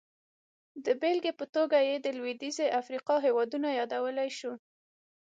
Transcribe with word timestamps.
د 0.85 0.87
بېلګې 1.01 1.33
په 1.39 1.45
توګه 1.55 1.77
یې 1.87 1.95
د 1.99 2.07
لوېدیځې 2.17 2.67
افریقا 2.81 3.15
هېوادونه 3.25 3.67
یادولی 3.79 4.29
شو. 4.37 4.53